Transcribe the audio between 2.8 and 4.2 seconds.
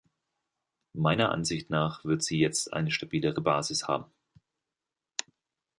stabilere Basis haben.